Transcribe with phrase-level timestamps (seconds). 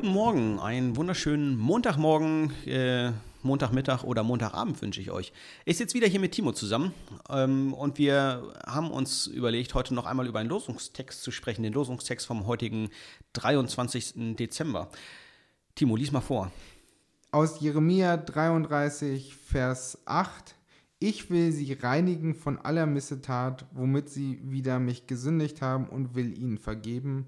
[0.00, 3.12] Guten Morgen, einen wunderschönen Montagmorgen, äh,
[3.42, 5.30] Montagmittag oder Montagabend wünsche ich euch.
[5.66, 6.94] Ich sitze wieder hier mit Timo zusammen
[7.28, 11.74] ähm, und wir haben uns überlegt, heute noch einmal über einen Losungstext zu sprechen, den
[11.74, 12.88] Losungstext vom heutigen
[13.34, 14.36] 23.
[14.36, 14.88] Dezember.
[15.74, 16.50] Timo, lies mal vor.
[17.30, 20.54] Aus Jeremia 33, Vers 8.
[20.98, 26.38] Ich will sie reinigen von aller Missetat, womit sie wieder mich gesündigt haben und will
[26.38, 27.26] ihnen vergeben.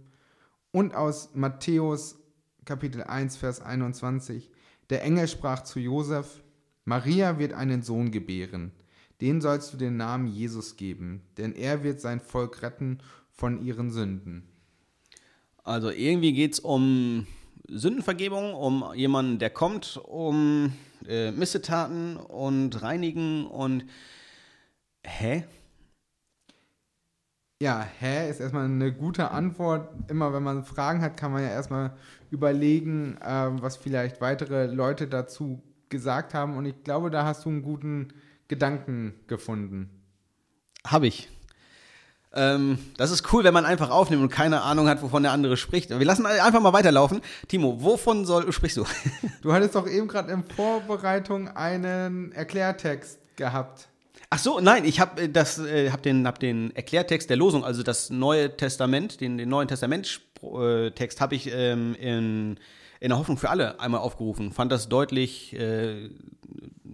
[0.71, 2.17] Und aus Matthäus
[2.65, 4.51] Kapitel 1, Vers 21.
[4.91, 6.43] Der Engel sprach zu Josef,
[6.85, 8.73] Maria wird einen Sohn gebären.
[9.21, 12.99] Den sollst du den Namen Jesus geben, denn er wird sein Volk retten
[13.31, 14.49] von ihren Sünden.
[15.65, 17.27] Also irgendwie geht es um
[17.69, 20.73] Sündenvergebung, um jemanden, der kommt, um
[21.07, 23.87] äh, Missetaten und Reinigen und
[25.05, 25.45] hä?
[27.63, 29.89] Ja, hä ist erstmal eine gute Antwort.
[30.11, 31.93] Immer wenn man Fragen hat, kann man ja erstmal
[32.33, 36.57] überlegen, äh, was vielleicht weitere Leute dazu gesagt haben.
[36.57, 38.09] Und ich glaube, da hast du einen guten
[38.49, 39.91] Gedanken gefunden.
[40.85, 41.29] Habe ich.
[42.33, 45.57] Ähm, das ist cool, wenn man einfach aufnimmt und keine Ahnung hat, wovon der andere
[45.57, 45.91] spricht.
[45.91, 47.21] Wir lassen einfach mal weiterlaufen.
[47.47, 48.87] Timo, wovon soll, sprichst du?
[49.43, 53.89] Du hattest doch eben gerade in Vorbereitung einen Erklärtext gehabt.
[54.35, 57.67] Ach so, nein, ich habe äh, das, äh, hab den, hab den Erklärtext der Losung,
[57.67, 62.59] also das Neue Testament, den, den Neuen Testamenttext habe ich ähm, in,
[63.01, 64.51] in der Hoffnung für alle einmal aufgerufen.
[64.51, 66.09] Fand das deutlich, äh,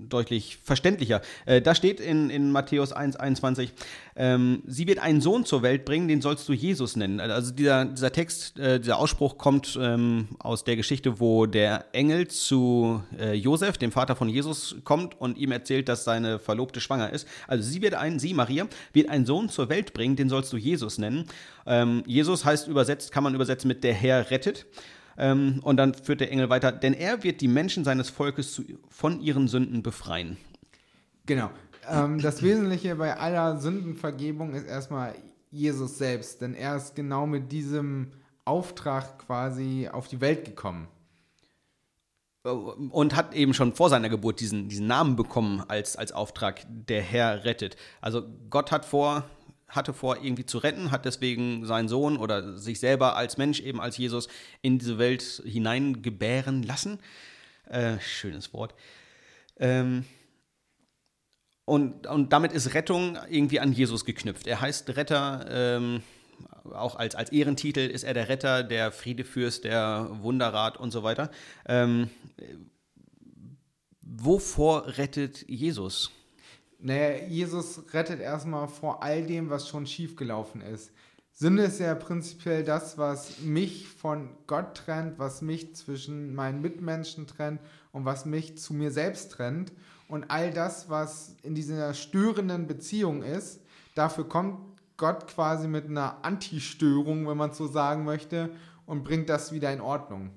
[0.08, 1.20] deutlich verständlicher.
[1.46, 3.72] Äh, da steht in, in Matthäus 1, 21,
[4.16, 7.20] ähm, sie wird einen Sohn zur Welt bringen, den sollst du Jesus nennen.
[7.20, 12.28] Also dieser, dieser Text, äh, dieser Ausspruch kommt ähm, aus der Geschichte, wo der Engel
[12.28, 17.12] zu äh, Josef, dem Vater von Jesus, kommt und ihm erzählt, dass seine Verlobte schwanger
[17.12, 17.28] ist.
[17.46, 20.56] Also sie wird ein, sie, Maria, wird einen Sohn zur Welt bringen, den sollst du
[20.56, 21.26] Jesus nennen.
[21.66, 24.66] Ähm, Jesus heißt übersetzt, kann man übersetzen mit der Herr rettet.
[25.18, 28.62] Ähm, und dann führt der Engel weiter, denn er wird die Menschen seines Volkes zu,
[28.88, 30.36] von ihren Sünden befreien.
[31.26, 31.50] Genau.
[31.90, 35.14] Ähm, das Wesentliche bei aller Sündenvergebung ist erstmal
[35.50, 38.12] Jesus selbst, denn er ist genau mit diesem
[38.44, 40.88] Auftrag quasi auf die Welt gekommen.
[42.44, 47.02] Und hat eben schon vor seiner Geburt diesen, diesen Namen bekommen als, als Auftrag, der
[47.02, 47.76] Herr rettet.
[48.00, 49.24] Also Gott hat vor,
[49.68, 53.80] hatte vor, irgendwie zu retten, hat deswegen seinen Sohn oder sich selber als Mensch, eben
[53.80, 54.28] als Jesus,
[54.62, 56.98] in diese Welt hineingebären lassen.
[57.66, 58.74] Äh, schönes Wort.
[59.58, 60.04] Ähm,
[61.64, 64.46] und, und damit ist Rettung irgendwie an Jesus geknüpft.
[64.46, 66.02] Er heißt Retter, ähm,
[66.72, 71.30] auch als, als Ehrentitel ist er der Retter, der Friedefürst, der Wunderrat und so weiter.
[71.66, 72.08] Ähm,
[74.00, 76.10] wovor rettet Jesus?
[76.80, 80.92] Naja, Jesus rettet erstmal vor all dem, was schon schiefgelaufen ist.
[81.32, 87.26] Sünde ist ja prinzipiell das, was mich von Gott trennt, was mich zwischen meinen Mitmenschen
[87.26, 87.60] trennt
[87.92, 89.72] und was mich zu mir selbst trennt.
[90.08, 93.60] Und all das, was in dieser störenden Beziehung ist,
[93.94, 94.58] dafür kommt
[94.96, 98.50] Gott quasi mit einer Anti-Störung, wenn man so sagen möchte,
[98.86, 100.30] und bringt das wieder in Ordnung.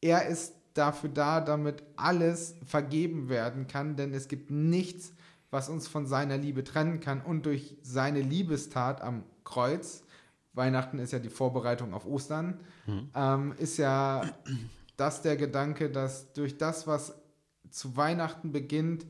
[0.00, 5.12] Er ist dafür da, damit alles vergeben werden kann, denn es gibt nichts,
[5.50, 7.20] was uns von seiner Liebe trennen kann.
[7.20, 10.04] Und durch seine Liebestat am Kreuz,
[10.54, 13.10] Weihnachten ist ja die Vorbereitung auf Ostern, mhm.
[13.14, 14.22] ähm, ist ja
[14.96, 17.14] das der Gedanke, dass durch das, was
[17.70, 19.06] zu Weihnachten beginnt,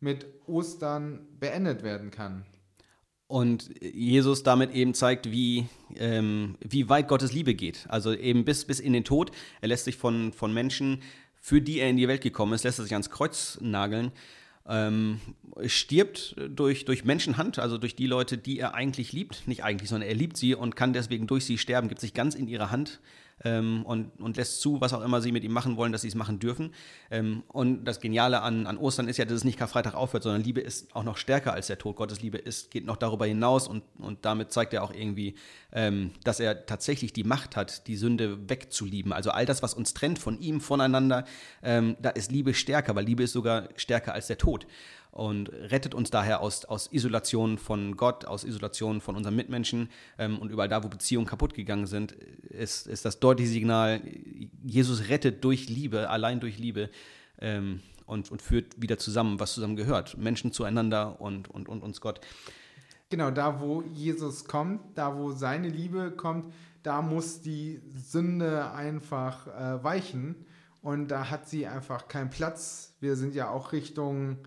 [0.00, 2.44] mit Ostern beendet werden kann.
[3.26, 7.86] Und Jesus damit eben zeigt, wie, ähm, wie weit Gottes Liebe geht.
[7.88, 9.32] Also eben bis, bis in den Tod.
[9.60, 11.02] Er lässt sich von, von Menschen,
[11.34, 14.12] für die er in die Welt gekommen ist, lässt er sich ans Kreuz nageln
[14.68, 15.20] ähm,
[15.66, 19.48] stirbt durch, durch Menschenhand, also durch die Leute, die er eigentlich liebt.
[19.48, 22.34] Nicht eigentlich, sondern er liebt sie und kann deswegen durch sie sterben, gibt sich ganz
[22.34, 23.00] in ihre Hand
[23.44, 26.08] ähm, und, und lässt zu, was auch immer sie mit ihm machen wollen, dass sie
[26.08, 26.72] es machen dürfen.
[27.10, 30.42] Ähm, und das Geniale an, an Ostern ist ja, dass es nicht Karfreitag aufhört, sondern
[30.42, 31.96] Liebe ist auch noch stärker als der Tod.
[31.96, 35.34] Gottes Liebe ist, geht noch darüber hinaus und, und damit zeigt er auch irgendwie,
[35.72, 39.12] ähm, dass er tatsächlich die Macht hat, die Sünde wegzulieben.
[39.12, 41.24] Also all das, was uns trennt von ihm, voneinander,
[41.62, 44.66] ähm, da ist Liebe stärker, weil Liebe ist sogar stärker als der Tod
[45.10, 49.88] und rettet uns daher aus, aus Isolation von Gott, aus Isolation von unseren Mitmenschen
[50.18, 54.00] ähm, und überall da, wo Beziehungen kaputt gegangen sind, ist, ist das deutliche Signal,
[54.62, 56.90] Jesus rettet durch Liebe, allein durch Liebe
[57.40, 62.00] ähm, und, und führt wieder zusammen, was zusammen gehört, Menschen zueinander und, und, und uns
[62.00, 62.20] Gott.
[63.10, 66.52] Genau, da wo Jesus kommt, da wo seine Liebe kommt,
[66.82, 70.46] da muss die Sünde einfach äh, weichen
[70.82, 72.94] und da hat sie einfach keinen Platz.
[73.00, 74.38] Wir sind ja auch Richtung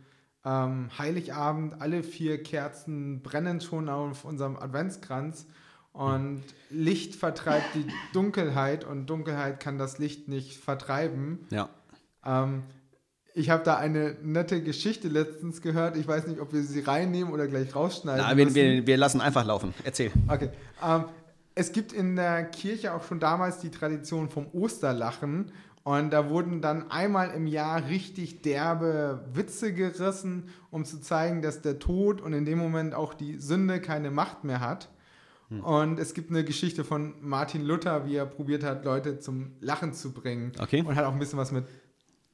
[0.45, 5.45] ähm, Heiligabend, alle vier Kerzen brennen schon auf unserem Adventskranz.
[5.93, 11.45] Und Licht vertreibt die Dunkelheit und Dunkelheit kann das Licht nicht vertreiben.
[11.49, 11.69] Ja.
[12.25, 12.63] Ähm,
[13.33, 15.95] ich habe da eine nette Geschichte letztens gehört.
[15.97, 18.25] Ich weiß nicht, ob wir sie reinnehmen oder gleich rausschneiden.
[18.25, 19.73] Na, wir, wir, wir lassen einfach laufen.
[19.83, 20.11] Erzähl.
[20.27, 20.49] Okay.
[20.83, 21.05] Ähm,
[21.55, 25.51] es gibt in der Kirche auch schon damals die Tradition vom Osterlachen.
[25.83, 31.61] Und da wurden dann einmal im Jahr richtig derbe Witze gerissen, um zu zeigen, dass
[31.61, 34.89] der Tod und in dem Moment auch die Sünde keine Macht mehr hat.
[35.59, 39.91] Und es gibt eine Geschichte von Martin Luther, wie er probiert hat, Leute zum Lachen
[39.91, 40.53] zu bringen.
[40.57, 40.81] Okay.
[40.81, 41.65] Und hat auch ein bisschen was mit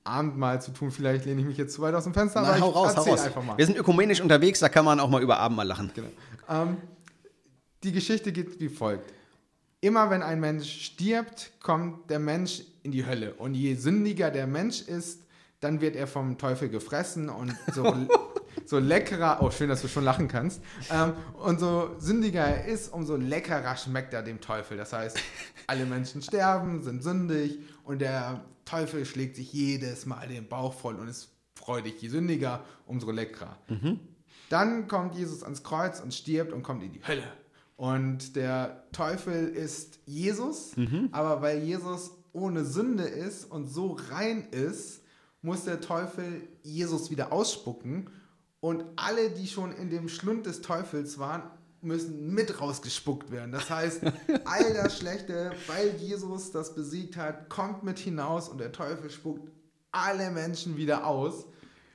[0.04, 0.92] Abendmahl zu tun.
[0.92, 3.02] Vielleicht lehne ich mich jetzt zu weit aus dem Fenster, Na, aber hau raus, hau
[3.02, 3.22] raus.
[3.22, 3.58] einfach mal.
[3.58, 5.90] Wir sind ökumenisch unterwegs, da kann man auch mal über Abendmahl lachen.
[5.96, 6.10] Genau.
[6.48, 6.78] Ähm,
[7.84, 9.12] die Geschichte geht wie folgt.
[9.80, 13.36] Immer wenn ein Mensch stirbt, kommt der Mensch in die Hölle.
[13.36, 15.22] Und je sündiger der Mensch ist,
[15.60, 17.94] dann wird er vom Teufel gefressen und so,
[18.66, 22.92] so leckerer, oh schön, dass du schon lachen kannst, ähm, und so sündiger er ist,
[22.92, 24.78] umso leckerer schmeckt er dem Teufel.
[24.78, 25.20] Das heißt,
[25.68, 30.96] alle Menschen sterben, sind sündig und der Teufel schlägt sich jedes Mal den Bauch voll
[30.96, 32.02] und ist freudig.
[32.02, 33.58] Je sündiger, umso leckerer.
[34.50, 37.24] Dann kommt Jesus ans Kreuz und stirbt und kommt in die Hölle.
[37.78, 40.74] Und der Teufel ist Jesus,
[41.12, 45.02] aber weil Jesus ohne Sünde ist und so rein ist,
[45.42, 48.10] muss der Teufel Jesus wieder ausspucken.
[48.60, 51.44] Und alle, die schon in dem Schlund des Teufels waren,
[51.82, 53.52] müssen mit rausgespuckt werden.
[53.52, 54.02] Das heißt,
[54.46, 59.52] all das Schlechte, weil Jesus das besiegt hat, kommt mit hinaus und der Teufel spuckt
[59.92, 61.46] alle Menschen wieder aus.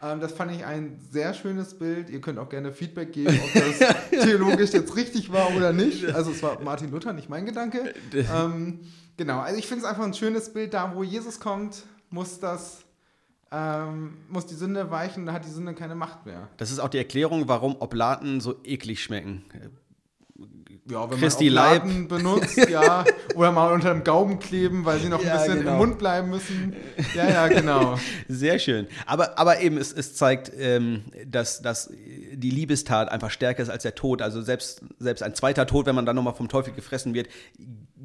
[0.03, 2.11] Ähm, das fand ich ein sehr schönes Bild.
[2.11, 6.05] Ihr könnt auch gerne Feedback geben, ob das theologisch jetzt richtig war oder nicht.
[6.13, 7.95] Also es war Martin Luther, nicht mein Gedanke.
[8.13, 8.81] Ähm,
[9.17, 10.75] genau, also ich finde es einfach ein schönes Bild.
[10.75, 12.85] Da, wo Jesus kommt, muss das,
[13.53, 16.49] ähm, muss die Sünde weichen, da hat die Sünde keine Macht mehr.
[16.57, 19.45] Das ist auch die Erklärung, warum Oblaten so eklig schmecken.
[20.91, 21.83] Ja, wenn Christi man Leib.
[21.83, 23.05] Oblaten benutzt, ja,
[23.37, 25.73] oder mal unter dem Gaumen kleben, weil sie noch ein Ja, bisschen genau.
[25.73, 26.75] im Mund bleiben müssen.
[27.15, 27.99] Ja, ja, genau.
[28.29, 28.89] Sehr schön.
[29.07, 31.93] Aber, aber eben, es, es zeigt, ähm, dass, dass
[32.33, 34.23] die Liebestat einfach stärker ist als der Tod.
[34.23, 37.29] Also selbst, selbst ein zweiter Tod, wenn man dann nochmal vom Teufel gefressen wird,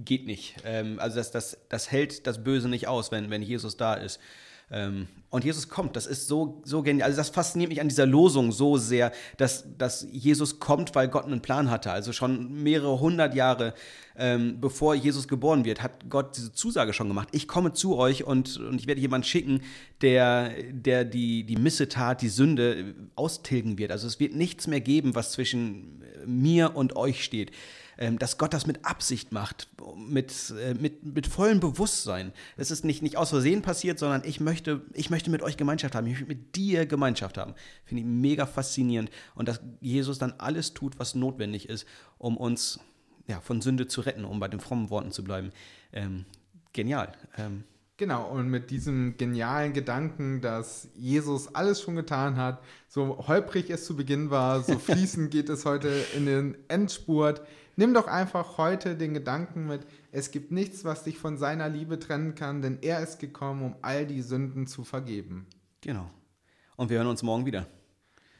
[0.05, 0.57] geht nicht.
[0.63, 4.19] Ähm, also das, das, das hält das Böse nicht aus, wenn, wenn Jesus da ist.
[4.69, 7.07] Ähm, und Jesus kommt, das ist so, so genial.
[7.07, 11.25] Also das fasziniert mich an dieser Losung so sehr, dass, dass Jesus kommt, weil Gott
[11.25, 11.91] einen Plan hatte.
[11.91, 13.73] Also schon mehrere hundert Jahre
[14.17, 17.29] ähm, bevor Jesus geboren wird, hat Gott diese Zusage schon gemacht.
[17.33, 19.61] Ich komme zu euch und, und ich werde jemanden schicken,
[20.01, 23.91] der, der die, die Missetat, die Sünde austilgen wird.
[23.91, 27.51] Also es wird nichts mehr geben, was zwischen mir und euch steht
[27.97, 32.31] dass Gott das mit Absicht macht, mit, äh, mit, mit vollem Bewusstsein.
[32.55, 35.95] Es ist nicht, nicht aus Versehen passiert, sondern ich möchte, ich möchte mit euch Gemeinschaft
[35.95, 37.53] haben, ich möchte mit dir Gemeinschaft haben.
[37.85, 39.09] Finde ich mega faszinierend.
[39.35, 41.85] Und dass Jesus dann alles tut, was notwendig ist,
[42.17, 42.79] um uns
[43.27, 45.51] ja, von Sünde zu retten, um bei den frommen Worten zu bleiben.
[45.91, 46.25] Ähm,
[46.73, 47.13] genial.
[47.37, 47.63] Ähm,
[47.99, 53.85] Genau, und mit diesem genialen Gedanken, dass Jesus alles schon getan hat, so holprig es
[53.85, 57.41] zu Beginn war, so fließend geht es heute in den Endspurt.
[57.79, 61.99] Nimm doch einfach heute den Gedanken mit, es gibt nichts, was dich von seiner Liebe
[61.99, 65.45] trennen kann, denn er ist gekommen, um all die Sünden zu vergeben.
[65.79, 66.09] genau.
[66.75, 67.67] Und wir hören uns morgen wieder.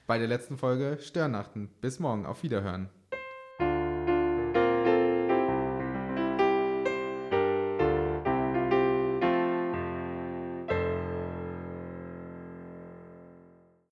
[0.08, 1.70] Bei der letzten Folge Störnachten.
[1.82, 2.90] Bis morgen, auf Wiederhören.